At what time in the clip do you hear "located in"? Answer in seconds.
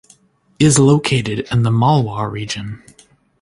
0.79-1.61